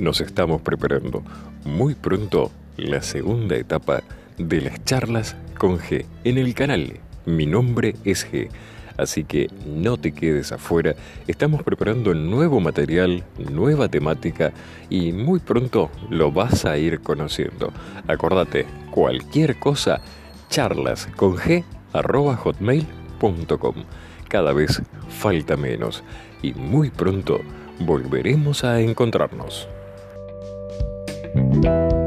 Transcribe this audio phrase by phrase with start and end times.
[0.00, 1.22] nos estamos preparando
[1.64, 4.02] muy pronto la segunda etapa
[4.38, 6.94] de las charlas con G en el canal.
[7.26, 8.48] Mi nombre es G,
[8.96, 10.94] así que no te quedes afuera.
[11.26, 14.52] Estamos preparando nuevo material, nueva temática
[14.88, 17.70] y muy pronto lo vas a ir conociendo.
[18.08, 20.00] Acordate, cualquier cosa,
[20.48, 21.62] charlas con G
[21.92, 23.74] hotmail.com.
[24.28, 24.80] Cada vez
[25.10, 26.02] falta menos
[26.42, 27.40] y muy pronto
[27.80, 29.68] volveremos a encontrarnos.
[31.62, 31.99] thank you